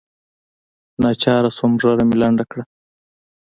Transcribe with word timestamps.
ناچاره 1.03 1.49
سوم 1.57 1.71
ږيره 1.81 2.03
مې 2.09 2.15
لنډه 2.21 2.45
کړه. 2.51 2.63